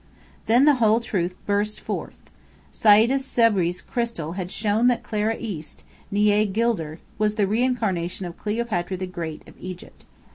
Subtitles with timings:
[0.47, 2.17] Then the whole truth burst forth.
[2.73, 8.97] Sayda Sabri's crystal had shown that Clara East, née Gilder, was the reincarnation of Cleopatra
[8.97, 10.03] the Great of Egypt.